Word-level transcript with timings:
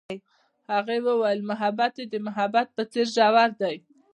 هغې 0.73 0.97
وویل 1.07 1.39
محبت 1.49 1.93
یې 1.99 2.05
د 2.13 2.15
محبت 2.27 2.67
په 2.75 2.83
څېر 2.91 3.07
ژور 3.15 3.49
دی. 3.61 3.75